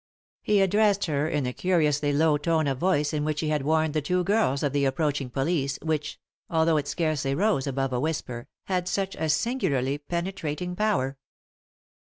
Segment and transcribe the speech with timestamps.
[0.41, 3.93] He addressed her in the curiously low tone of voice in which he had warned
[3.93, 8.47] the two girls of the approaching police, which, although it scarcely rose above a whisper,
[8.63, 11.19] had such a singularly penetrating power.